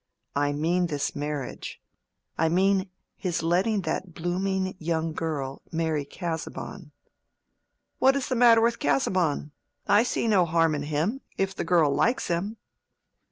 [0.35, 1.79] "I mean this marriage.
[2.35, 6.91] I mean his letting that blooming young girl marry Casaubon."
[7.99, 9.51] "What is the matter with Casaubon?
[9.87, 12.57] I see no harm in him—if the girl likes him."